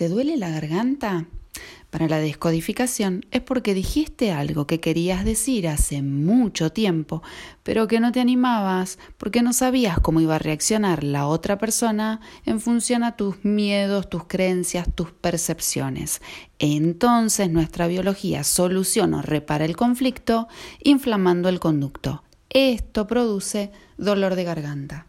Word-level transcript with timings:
¿Te 0.00 0.08
duele 0.08 0.38
la 0.38 0.48
garganta? 0.48 1.26
Para 1.90 2.08
la 2.08 2.20
descodificación 2.20 3.26
es 3.32 3.42
porque 3.42 3.74
dijiste 3.74 4.32
algo 4.32 4.66
que 4.66 4.80
querías 4.80 5.26
decir 5.26 5.68
hace 5.68 6.00
mucho 6.00 6.72
tiempo, 6.72 7.22
pero 7.64 7.86
que 7.86 8.00
no 8.00 8.10
te 8.10 8.18
animabas 8.18 8.98
porque 9.18 9.42
no 9.42 9.52
sabías 9.52 10.00
cómo 10.00 10.22
iba 10.22 10.36
a 10.36 10.38
reaccionar 10.38 11.04
la 11.04 11.26
otra 11.26 11.58
persona 11.58 12.22
en 12.46 12.60
función 12.60 13.04
a 13.04 13.14
tus 13.14 13.44
miedos, 13.44 14.08
tus 14.08 14.24
creencias, 14.24 14.88
tus 14.94 15.12
percepciones. 15.12 16.22
Entonces 16.58 17.50
nuestra 17.50 17.86
biología 17.86 18.42
soluciona 18.42 19.18
o 19.18 19.22
repara 19.22 19.66
el 19.66 19.76
conflicto 19.76 20.48
inflamando 20.82 21.50
el 21.50 21.60
conducto. 21.60 22.24
Esto 22.48 23.06
produce 23.06 23.70
dolor 23.98 24.34
de 24.34 24.44
garganta. 24.44 25.06